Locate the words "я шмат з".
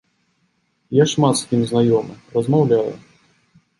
1.01-1.45